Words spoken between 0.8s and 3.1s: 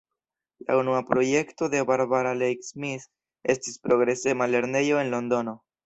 unua projekto de Barbara Leigh Smith